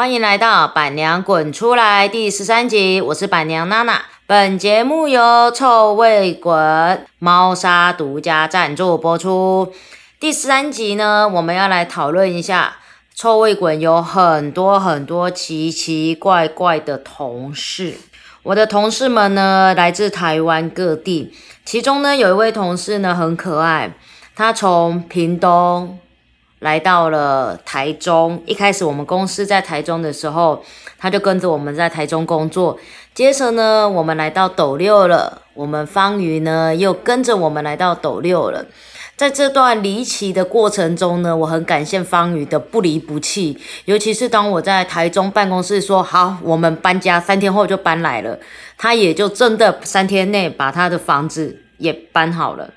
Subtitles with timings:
[0.00, 4.00] 欢迎来到《板娘滚出来》第十三集，我是板娘娜娜。
[4.26, 9.74] 本节目由臭味滚猫砂独家赞助播出。
[10.18, 12.78] 第十三集呢，我们要来讨论一下
[13.14, 17.98] 臭味滚有很多很多奇奇怪怪的同事。
[18.44, 21.34] 我的同事们呢，来自台湾各地，
[21.66, 23.92] 其中呢有一位同事呢很可爱，
[24.34, 25.98] 他从屏东。
[26.60, 30.62] 来到了台中，一开始我们公司在台中的时候，
[30.98, 32.78] 他就跟着我们在台中工作。
[33.14, 38.64] 接着呢，我们来到斗六了，我们方瑜呢又跟着我们来到斗六了。
[39.16, 48.38] 在这段离奇的过程中呢，我很感谢方瑜的不离不弃，尤其是当我在台中办公室说好，我们搬家，三天后就搬来了，
[48.78, 52.70] 他也就真的三天内把他的房子也搬好了。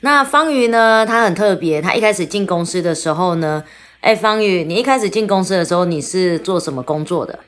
[0.00, 1.04] 那方瑜呢？
[1.04, 1.82] 他很特别。
[1.82, 3.64] 他一开始进公司的时候呢，
[4.00, 7.40] 哎，方宇，你一开始进公司的时候，你是做什么工作的？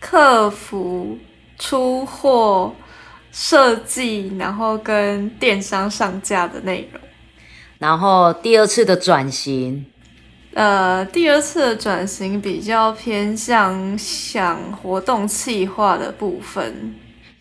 [0.00, 1.18] 客服、
[1.58, 2.74] 出货、
[3.30, 7.00] 设计，然后跟电商上架的内容。
[7.78, 9.86] 然后第二次的转型，
[10.54, 16.94] 呃，第二次的转型比较偏向想活动企划的部分。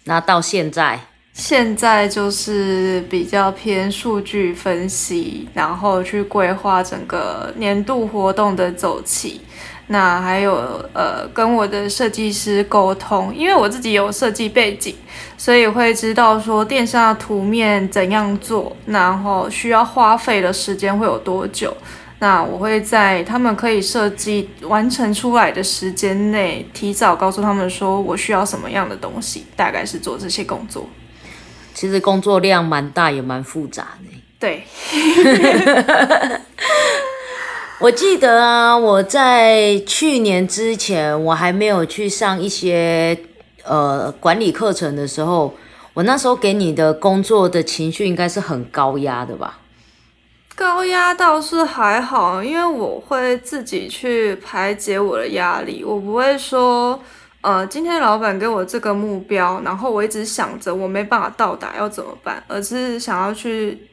[0.03, 1.00] 那到现在？
[1.40, 9.40] 现在就是比较偏数据分析，然后去规划整个年度活动的走起。
[9.88, 14.94] 那还有呃，跟我的设计师沟通，因为我自己有设计背景，
[15.38, 21.76] 所以会知道说电商的图面怎样做，然后需要花费的时间会有多久。
[22.20, 30.86] 那我会在他们可以设计完成出来的时间内，提早告诉他们说我需要什么样的东西，大概是做这些工作。
[31.73, 34.09] 其实工作量蛮大，也蛮复杂的。
[34.39, 34.64] 对，
[37.80, 43.18] 我记得啊，我在去年之前，我还没有去上一些
[43.63, 45.53] 呃管理课程的时候，
[45.94, 49.59] 我那时候给你的工作的情绪应该是很高压的吧？
[50.56, 57.01] 高压倒是还好，因为我会自己去排解我的压力，我不会说。
[57.41, 63.88] 呃，今天老板给我这个目标，然后我一直想着我没办法到达要怎么办，而是想要去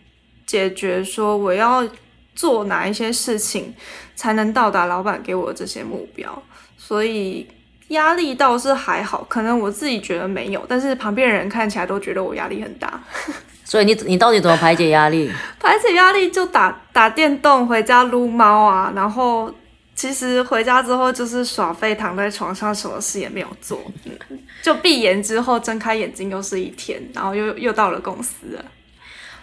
[0.45, 1.87] 解决说我要
[2.35, 3.73] 做哪一些事情
[4.17, 6.43] 才能到达老板给我这些目标，
[6.77, 7.47] 所以
[7.89, 13.01] 压力倒是还好，可能我自己觉得没有，但是旁边人看起来都觉得我压力很大。
[13.65, 15.31] 所以你你到底怎么排解压力？
[15.61, 19.55] 排解压力就打打电动，回家撸猫啊，然后。
[19.97, 23.81] 其实回家之后就是耍废，躺在床上，什么事也没有做，
[24.63, 28.65] 就闭眼之后睁开眼睛又是一天，然后又又到了公司了。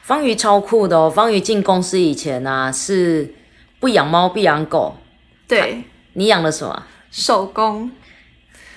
[0.03, 1.09] 方瑜超酷的哦！
[1.09, 3.33] 方瑜进公司以前呢是
[3.79, 4.95] 不养猫不养狗，
[5.47, 5.83] 对，
[6.13, 6.83] 你养了什么？
[7.09, 7.89] 手工。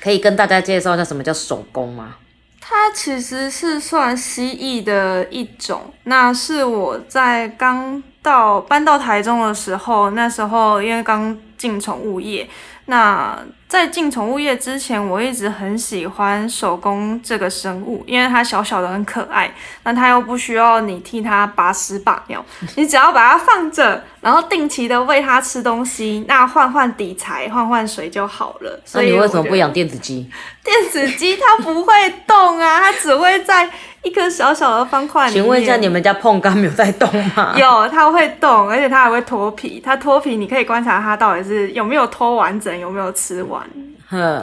[0.01, 2.17] 可以跟大家介绍一下什么叫手工吗？
[2.61, 12.49] 它其实是算蜥蜴的一种，那是我在刚到搬到台中的时候，那时候因为刚进宠物业，
[12.87, 13.39] 那。
[13.69, 19.53] 在进宠物业之前，我一直很喜欢手工这个生物，因为它小小的很可爱，
[19.83, 22.43] 那它又不需要你替它拔屎拔尿，
[22.77, 28.81] 你只要把它放着，然后定期的喂它吃东西，那换换底材、换换水就好了。
[28.95, 30.31] 那你为什么不养电子鸡？
[30.63, 31.93] 电子鸡它不会
[32.25, 33.69] 动啊，它只会在
[34.07, 35.29] 一颗小小的方块。
[35.29, 37.55] 请问一下，你们家碰柑没有在动吗？
[37.59, 39.83] 有，它会动，而且它还会脱皮。
[39.85, 43.63] 它脱皮，你可以观察它到底是有没有脱完整，有没有吃完。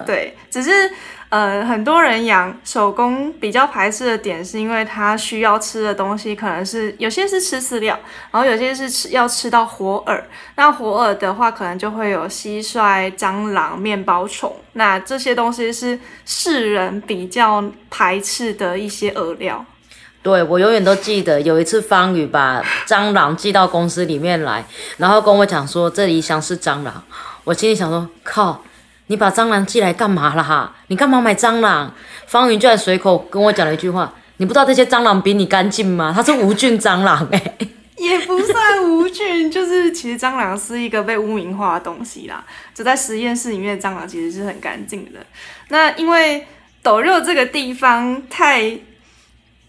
[0.06, 0.92] 对，只是
[1.34, 7.98] 呃，很多人养手工比较排斥的点，是因为它需要吃的东西可能是有些是吃饲料，
[8.30, 10.22] 然后有些是吃要吃到活饵。
[10.58, 14.56] 那活饵的话，可能就会有蟋蟀、蟑螂、面包虫。
[14.74, 19.66] 那这些东西是世人比较排斥的一些饵料。
[20.22, 24.64] 对我永远都记得有一次方宇把蟑螂寄到公司里面来，
[24.98, 27.04] 然后跟我讲说这一箱是蟑螂。
[27.44, 28.62] 我心里想说靠。
[29.08, 30.74] 你把蟑螂寄来干嘛了哈？
[30.88, 31.94] 你干嘛买蟑螂？
[32.26, 36.12] 方云居然随口跟我讲了一句话：“你不知道这些蟑螂比你干净吗？
[36.16, 37.58] 它是无菌蟑螂哎，
[37.98, 42.44] 也不算无菌，就是其实蟑螂是一个被污名化的东西啦。
[42.74, 45.20] 就在实验室里面的，蟑螂其实是很干净的。
[45.68, 46.48] 那因为
[46.82, 48.62] 斗肉这个地方太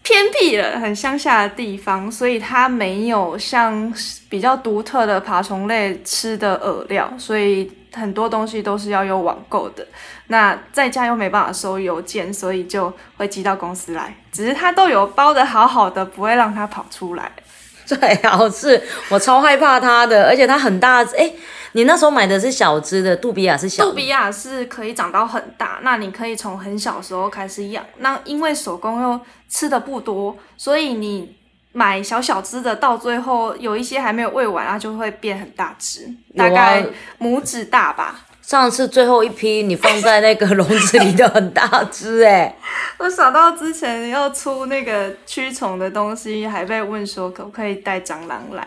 [0.01, 3.93] 偏僻了，很乡下的地方，所以它没有像
[4.29, 7.69] 比较独特的爬虫类吃的饵料，所以。
[7.95, 9.87] 很多东西都是要有网购的，
[10.27, 14.15] 那在家又没办法收邮件，所以就会寄到公司来。
[14.31, 17.31] 只是它都有包的好好的，不会让它跑出来。
[17.85, 21.15] 最好是我超害怕它的，而且它很大只。
[21.15, 21.31] 哎，
[21.73, 23.85] 你那时候买的是小只的，杜比亚是小。
[23.85, 27.85] 杜比亚是可以长到很大，那你可以从很小时候开始养。
[27.99, 31.35] 那因为手工又吃的不多，所以你
[31.77, 36.81] 买小小只的，到最后有一些还没有喂完，它就会变很大只，大概
[37.19, 38.21] 拇指大吧。
[38.41, 42.55] 上次最后一批你放在那个笼子里的很大只哎，
[42.99, 48.65] 我想到之前要出那个驱虫的东西，还被问说可不可以带蟑螂来。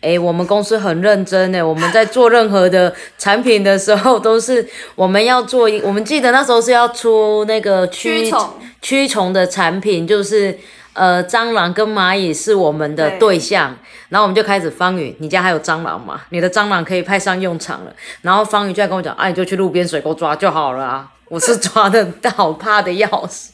[0.00, 10.58] 哎，我们公司很认真哎，我们在做任何的产品的时候，都是我们要做一，我们记得那时候是要出那个驱虫驱虫的产品，就是。
[10.92, 13.76] 呃，蟑螂跟蚂蚁是我们的对象，
[14.08, 16.20] 然后我们就开始方宇，你家还有蟑螂吗？
[16.30, 17.92] 你的蟑螂可以派上用场了。
[18.22, 21.08] 然后方宇就在跟我讲，啊，你就去路边水沟抓就好了啊。
[21.28, 23.52] 我是 抓的，到怕的要死。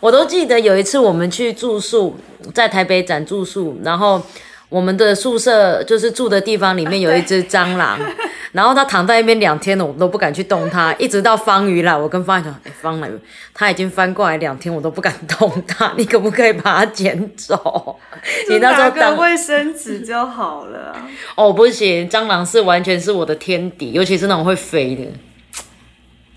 [0.00, 2.16] 我都记得有一次我们去住宿，
[2.54, 4.22] 在台北展住宿，然后。
[4.68, 7.98] 我们的宿舍就是住的地方，里面有一只蟑螂，
[8.52, 13.18] 然后它躺在那边两天了，我们都不敢去动它，一直到方宇来，我跟方宇讲，哎，方宇，
[13.54, 17.98] 它已经翻过来两天，我都不敢动它，你可不可以把它捡走？
[18.50, 20.94] 你那时候当卫生纸就好了。
[21.34, 25.62] 哦，不行，蟑螂是完全是我的天敌，尤其是那种会飞的，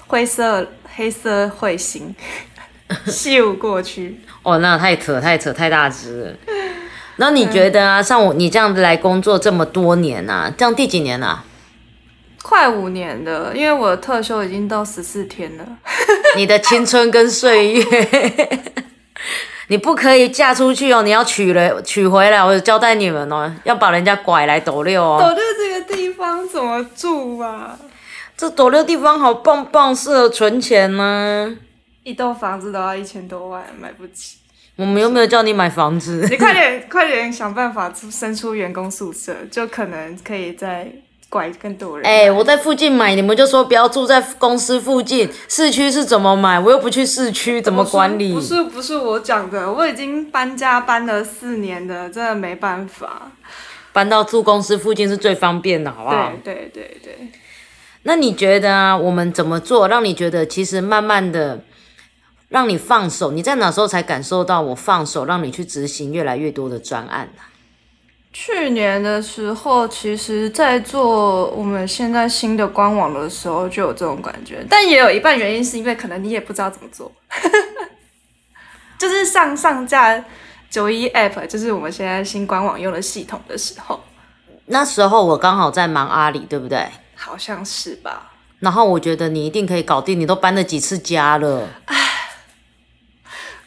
[0.07, 0.65] 灰色、
[0.95, 2.15] 黑色彗星，
[3.07, 4.21] 咻过去。
[4.41, 6.33] 哦，那太扯，太扯，太大只了。
[7.17, 11.43] 那你觉得啊，像我你这样子来工作这么多年啊，这样第几年了？
[12.47, 15.65] 快五年的，因为我的特休已经到十四天了。
[16.37, 17.83] 你的青春跟岁月，
[19.69, 25.17] 你不可以嫁出去哦，你要娶了娶回来，我交代你们哦，要把人家拐来斗六哦。
[25.19, 27.75] 斗六这个地方怎么住啊？
[28.37, 31.57] 这斗六地方好棒棒，适合存钱呢。
[32.03, 34.37] 一栋房子都要一千多万，买不起。
[34.75, 36.27] 我们又没有叫你买房子？
[36.29, 40.91] 你快点， 快点想办法出生出员工宿舍，就可能可以再
[41.29, 42.05] 拐更多人。
[42.05, 45.29] 哎，我在附近买，你们就说不要住在公司附近。
[45.47, 46.59] 市区是怎么买？
[46.59, 48.33] 我又不去市区，怎么管理？
[48.33, 53.31] 不是不是我讲的，我已经搬家搬了四年了，真的没办法。
[53.91, 56.31] 搬到住公司附近是最方便的，好不好？
[56.43, 57.31] 对对对对。
[58.03, 61.61] 那你觉得啊，我们怎么做，让你觉得其实慢慢的？
[62.49, 67.41] 让你放手，你在哪时候才感受到我放手，让你去执行越来越多的专案呢？
[68.37, 77.09] 去年的时候，其实在做我们现在新的官网的时候就有这种感觉，但也有一半原因是因为可能你也不知道怎么做，
[78.99, 80.21] 就是上上架
[80.69, 84.03] 九一 App，就是我们现在新官网用的系统的时候，
[84.65, 86.85] 那时候我刚好在忙阿里，对不对？
[87.15, 88.33] 好像是吧。
[88.59, 91.69] 然后我觉得你一定可以搞定，你都搬了几次家了。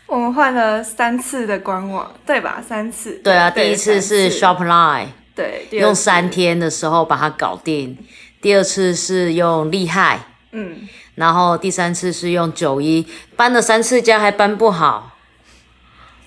[0.08, 2.62] 我们换了三次的官网，对吧？
[2.66, 3.20] 三次。
[3.22, 7.96] 对啊，第一次是 Shopline，对，用三天的时候把它搞定。
[8.40, 10.20] 第二次是用厉害，
[10.52, 13.06] 嗯，然后第三次是用九一，
[13.36, 15.14] 搬了三次家还搬不好。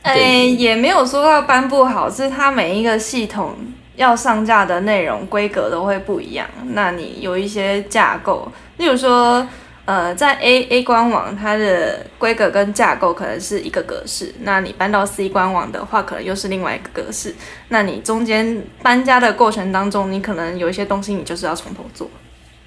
[0.04, 3.56] 哎，也没有说到搬不好，是它每一个系统
[3.96, 6.48] 要上架的内容规格都会不一样。
[6.74, 9.48] 那你有一些架构，例如说。
[9.84, 17.34] 呃，在 A A 官网，它的规格跟架构可能是一个格式，那你搬到 C 官网的话，可能又是另外一个格式。
[17.70, 22.08] 那你中间搬家的过程当中，你可能有一些东西，你就是要从头做。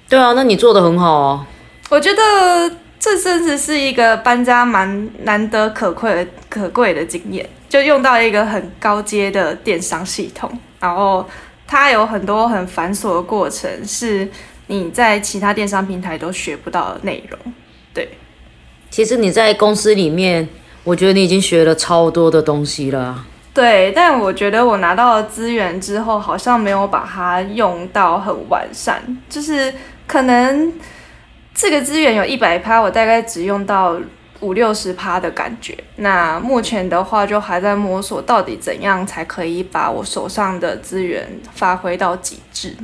[0.09, 1.45] 对啊，那你做的很好哦。
[1.89, 2.69] 我觉得
[2.99, 11.25] 这甚至是一个搬家蛮难得可贵的可贵的经验，就用到一个很高阶的电商系统，然后
[11.65, 14.29] 它有很多很繁琐的过程是。
[14.67, 17.39] 你在其他电商平台都学不到的内容，
[17.93, 18.09] 对。
[18.89, 20.47] 其实你在公司里面，
[20.83, 23.25] 我觉得你已经学了超多的东西了。
[23.53, 29.73] 对，但我觉得我拿到了资源之后，好像没有把它用到很完善，就是
[30.07, 30.73] 可能
[31.53, 33.97] 这个资源有一百趴，我大概只用到
[34.41, 35.77] 五六十趴的感觉。
[35.97, 42.75] 那目前的话，就还在摸索到底怎样才可以把我手上的资源发挥到极致。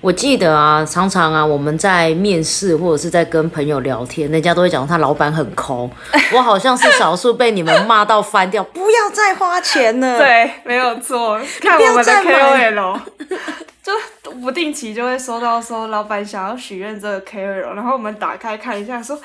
[0.00, 5.90] 我记得啊，常常啊，我们在面试或者是在跟朋友聊天，人家都会讲他老板很抠。
[6.34, 10.16] 我好像是少数被你们骂到翻掉，不要再花钱了。
[10.16, 11.40] 对，没有错。
[11.60, 13.00] 看我们的 KOL，
[13.82, 19.20] 就不定期就会收到说老板想要许愿这个 KOL，然后我们打开看一下，说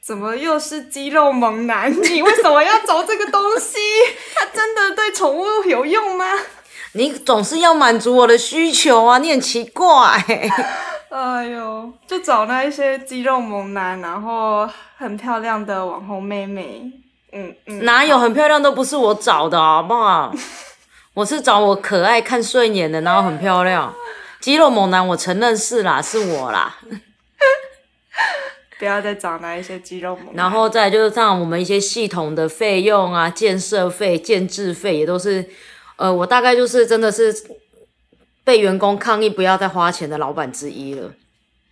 [0.00, 1.90] 怎么又是肌肉猛男？
[1.90, 3.78] 你为什么要找这个东西？
[4.36, 6.24] 它真的对宠物有用吗？
[6.96, 9.18] 你总是要满足我的需求啊！
[9.18, 10.24] 你很奇怪。
[11.10, 16.82] 哎呦，就找那一些肌肉猛男，然后很漂亮的网红妹妹。
[17.32, 20.32] 嗯嗯，哪有很漂亮都不是我找的，好不好？
[21.14, 23.92] 我是找我可爱、看顺眼的，然后很漂亮。
[24.40, 26.76] 肌肉猛男，我承认是啦，是我啦。
[28.78, 30.36] 不要再找那一些肌肉猛男。
[30.36, 35.48] 然后再就是像我们一些系统的费用啊、建设费、建制费，也都是，
[35.96, 37.34] 呃，我大概就是真的是
[38.42, 41.12] 被员工抗议不要再花钱的老板之一了。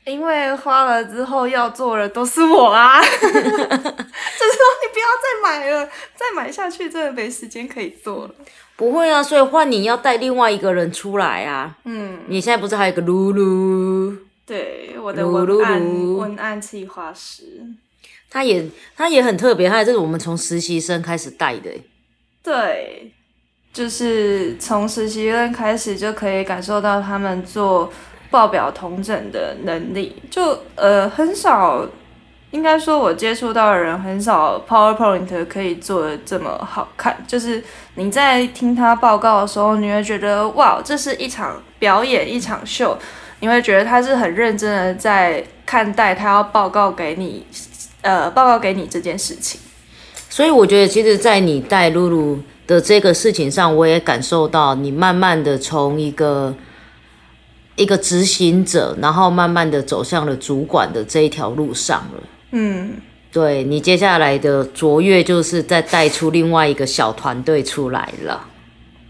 [0.05, 5.87] 因为花了之后要做的都是我啊， 就是说你不要再买了，
[6.17, 8.35] 再买下去真的没时间可以做了。
[8.75, 11.79] 不会啊，所以换你要带另外一个人出来啊。
[11.85, 14.17] 嗯，你现在不是还有个露露？
[14.45, 17.63] 对，我的文案文案计划师，
[18.29, 21.71] 他也他也很特别，他这是我们从实习生开始带的。
[22.43, 23.13] 对，
[23.73, 27.93] 就是从实习生开始就可以感受到他们做。
[28.33, 31.87] 报表同整的能力，就呃很少，
[32.51, 37.23] 应该说我接触到的人很少，PowerPoint 可以做的这么好看。
[37.29, 37.63] 就是
[37.97, 42.97] 你在听他报告的时候，你会觉得哇，这是一场表演，一场秀。
[43.41, 47.45] 你会觉得他是很认真的在看待他要报告给你，
[48.01, 49.61] 呃，报告给你这件事情。
[50.31, 56.55] 所以我觉得，其实，在你带露露的这个事情上，我也感受到你慢慢的从一个。
[57.75, 62.23] 一个执行者，然后慢慢的走向了主管的这一条路上了。
[62.51, 62.93] 嗯，
[63.33, 68.47] 对你接下来的卓越，就是在带出另外一个小团队出来了。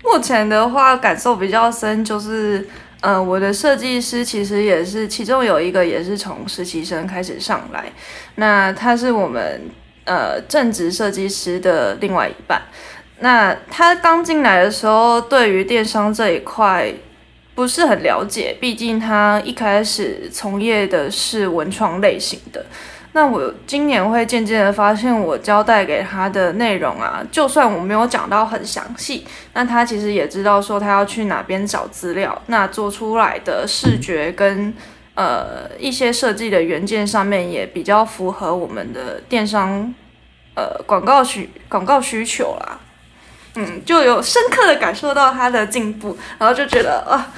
[0.04, 2.68] 目前的话，感受比较深，就是，
[3.00, 7.92] 呃，我的设计师其实也是，其中有一个也是从实习生开始上来。
[8.36, 9.60] 那他是我们
[10.04, 12.62] 呃正职设计师的另外一半。
[13.22, 16.92] 那他刚进来的时候，对于电商这一块。
[17.54, 22.64] 不是很了解，毕竟他一开始从业的是文创类型的。
[23.12, 34.72] 那我今年会渐渐的发现，我交代给他的内容啊，就算我没有讲到很详细，那他其实也知道说他要去哪边找资料，那做出来的视觉跟
[35.14, 39.94] 呃一些设计的原件上面也比较符合我们的电商
[40.54, 42.78] 呃广告需广告需求啦。
[43.54, 47.32] 嗯，就有深刻的感受到他的进步，然后就觉得啊，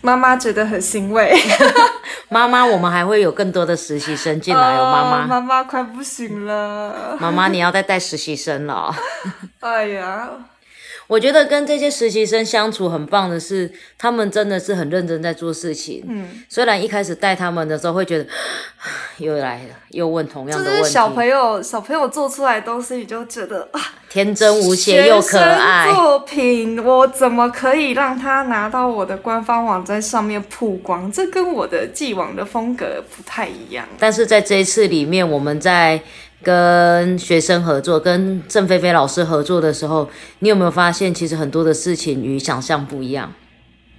[0.00, 1.36] 妈妈觉得很欣慰。
[2.28, 5.26] 妈妈，我们还会有更多的实习生进来哦，妈妈。
[5.26, 7.16] 妈妈快不行了。
[7.20, 8.94] 妈妈，你要再带实习生了。
[9.60, 10.28] 哎呀。
[11.06, 16.04] 我觉得跟这些实习生相处很棒的是，他们真的是很认真在做事情。
[16.08, 18.26] 嗯，虽然一开始带他们的时候会觉得
[19.18, 20.88] 又来了，又问同样的问题。
[20.88, 25.92] 小朋友，小朋友做出来的东西，你就觉得啊，天真无邪又可爱。
[25.92, 31.10] 作品，我怎么可以让他拿到我的官方网站上面曝光？
[31.12, 33.86] 这跟我的既往的风格不太一样。
[33.98, 36.02] 但是在这一次里面，我们在。
[36.46, 43.32] 跟学生合作，跟郑菲菲老师合作的时候，你有没有发现，其实很多的事情与想象不一样？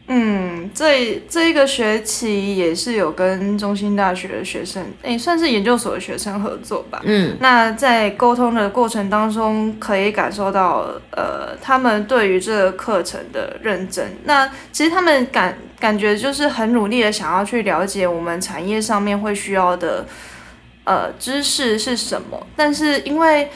[0.07, 7.01] 嗯，这这一个学期也是有跟中心大学的学生，诶，算是研究所的学生合作吧。
[7.03, 14.15] 嗯，那在沟通的过程当中，可以感受到，呃，他们对于这个课程的认真。
[14.23, 20.05] 那其实他们感感觉就是很努力的想要去了解我们产业上面会需要的。
[20.87, 22.47] 呃，知识是什么？
[22.55, 23.49] 但是因为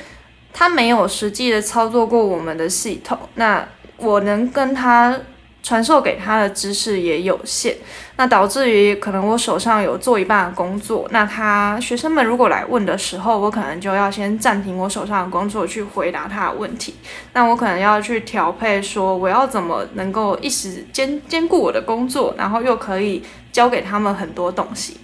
[0.52, 5.18] 他没有实际的操作过我们的系统，那我能跟他
[5.64, 7.78] 传授给他的知识也有限，
[8.18, 16.96] 那导致于可能我手上有做一半的工作，那他学生们如果来问的时候，我可能就要先暂停我手上的工作去回答他的问题，
[17.32, 23.24] 那我可能要去调配说我要怎么能够一时兼兼顾我的工作，然后又可以
[23.54, 24.98] 教给他们很多东西。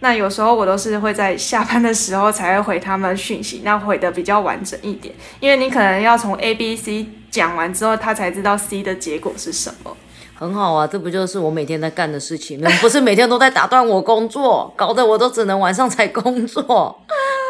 [0.00, 9.96] 那有时候我都是会在下班的时候才会回他们讯息，那回的比较完整一点，因为你可能要从 A、B、C 讲完之后，他才知道 C 的结果是什么。
[10.34, 12.70] 很好啊，这不就是我每天在干的事情吗？
[12.82, 17.02] 不是每天都在打断我工作，搞得我都只能晚上才工作。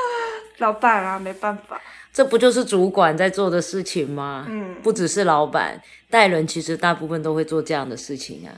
[0.58, 1.80] 老板啊，没办法，
[2.12, 4.46] 这不就是主管在做的事情吗？
[4.48, 8.54] 嗯，不只是老板带人，其实大部分都会做这样的事情啊。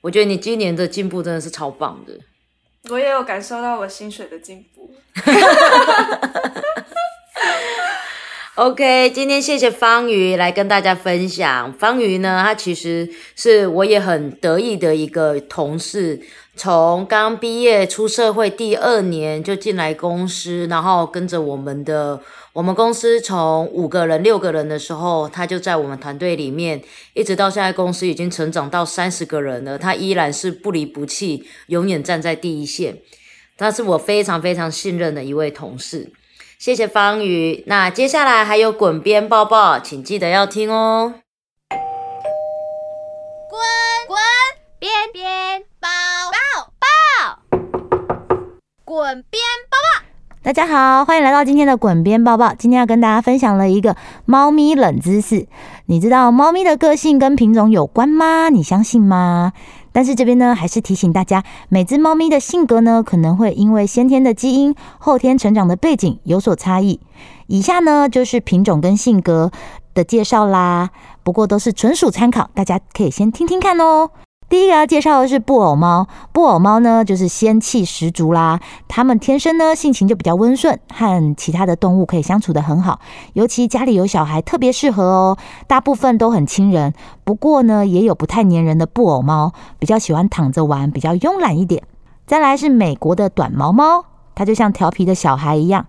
[0.00, 2.12] 我觉得你今年的进步真的是超棒的。
[2.90, 4.94] 我也有感受到我薪水的进步。
[8.54, 11.72] OK，今天谢谢方瑜来跟大家分享。
[11.74, 16.20] 方瑜呢，他其实是我也很得意的一个同事。
[16.58, 22.20] 从刚毕业出社会第二年就进来公司，然后跟着我们的
[22.52, 26.82] 我们公司从五个人、六个人的时候，他就在我们团队里面，
[27.14, 32.98] 一直到现在公司已经成长到三十个人了，他依然是不离不弃，永远站在第一线。
[33.56, 36.12] 他是我非常非常信任的一位同事。
[36.58, 37.62] 谢谢方宇。
[37.68, 41.14] 那接下来还有滚边抱抱，请记得要听哦。
[43.48, 43.60] 滚
[44.08, 44.18] 滚
[44.80, 45.67] 边边
[48.98, 49.40] 滚边
[49.70, 50.06] 抱抱。
[50.42, 52.52] 大家好，欢迎来到今天的滚边抱抱。
[52.54, 55.46] 今天要跟大家分享了一个猫咪冷知识。
[55.86, 58.48] 你知道猫咪的个性跟品种有关吗？
[58.48, 59.52] 你相信吗？
[59.92, 66.98] 但是这边呢，还是提醒大家，每只猫咪的性格呢，可能会因为先天的基因、后天成长的背景有所差异。
[67.46, 69.52] 以下呢，就是品种跟性格
[69.94, 70.90] 的介绍啦，
[71.22, 74.10] 不过都是纯属参考，大家可以先听听看哦。
[74.48, 78.60] 第一个要介绍的是布偶猫，布偶猫呢就是仙气十足啦。
[78.88, 83.00] 它们天生呢性情就比较温顺，和其他的动物可以相处得很好。
[83.34, 85.36] 尤其家里有小孩，特别适合哦。
[85.66, 91.82] 大部分都很亲人，不过呢也有不太粘人的布偶猫，比较喜欢躺着玩，比较慵懒一点。
[92.26, 95.84] 再来是美国的短毛猫，它就像调皮的小孩一样。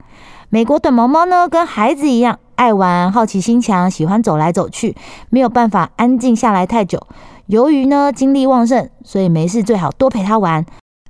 [0.50, 4.98] 美国短毛猫呢跟孩子一样爱玩，好奇心强，喜欢走来走去，
[5.30, 7.08] 没有办法安静下来太久。
[7.50, 10.64] 由于呢精力旺盛，所以没事最好多陪它玩。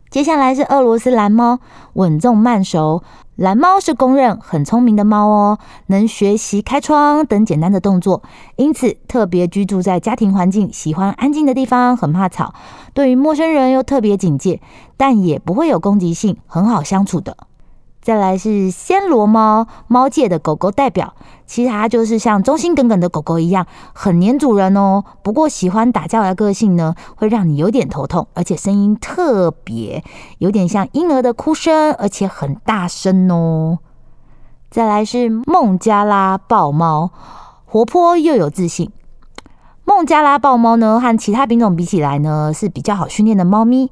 [0.10, 1.60] 接下来是俄罗斯蓝猫，
[1.96, 3.04] 稳重慢熟。
[3.36, 8.24] 蓝猫是公认很聪明的猫哦，能学习开窗等简单的动作，
[8.56, 12.54] 因此特别居住在家庭环境，喜欢安静的地方，很怕吵。
[12.94, 14.62] 对于陌生人又特别警戒，
[14.96, 17.36] 但也不会有攻击性，很好相处的。
[18.02, 21.14] 再来是暹罗猫，猫界的狗狗代表。
[21.46, 25.04] 其实它就是像忠心耿耿的狗狗一样，很黏主人哦。
[25.24, 30.04] 不过喜欢打架的个性呢，会让你有点头痛，而且声音特别，
[30.38, 33.80] 有点像婴儿的哭声，而且很大声哦。
[34.70, 37.10] 再来是孟加拉豹猫，
[37.66, 38.92] 活泼又有自信。
[39.84, 43.92] 孟加拉豹猫呢，和其他品种比起来呢，是比较好训练的猫咪。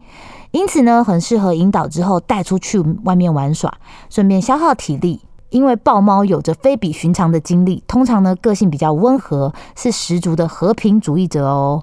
[0.51, 3.73] 因此呢，很适合引导之后带出去外面玩耍，
[4.09, 5.21] 顺便消耗体力。
[5.49, 11.81] 因为豹猫有着非比寻常的精力，通常呢个性比较温和，是十足的和平主义者哦。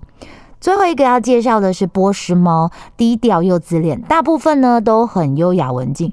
[0.60, 6.12] 最后一个要介绍的是波斯猫，低调又自恋，大部分呢都很优雅文静，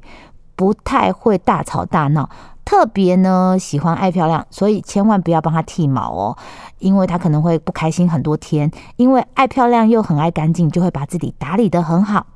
[0.55, 2.29] 不太会大吵大闹，
[2.63, 6.37] 特别呢喜欢爱漂亮，所以千万不要帮它剃毛哦，
[6.79, 8.71] 因为它可能会不开心很多天。
[8.95, 12.27] 因为爱漂亮又很爱干净，就会把自己打理得很好。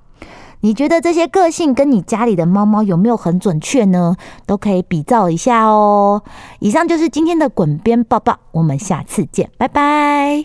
[0.61, 4.17] 你觉得这些个性跟你家里的猫猫有没有很准确呢？
[4.45, 6.23] 都可以比照一下哦。
[6.59, 10.43] 以上就是今天的滚边抱抱，我们下次见，拜拜。